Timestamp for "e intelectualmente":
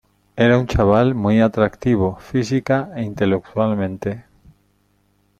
2.95-4.25